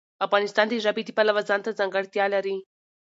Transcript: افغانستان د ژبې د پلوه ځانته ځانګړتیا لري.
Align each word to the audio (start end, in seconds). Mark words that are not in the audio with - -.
افغانستان 0.25 0.65
د 0.69 0.73
ژبې 0.85 1.03
د 1.05 1.09
پلوه 1.17 1.41
ځانته 1.49 1.77
ځانګړتیا 1.79 2.25
لري. 2.35 2.55